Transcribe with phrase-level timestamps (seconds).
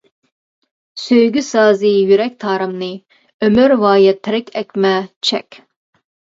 [1.01, 2.89] سۆيگۈ سازى، يۈرەك تارىمنى،
[3.45, 4.97] ئۆمۈرۋايەت تەرك ئەتمە،
[5.33, 5.65] چەك.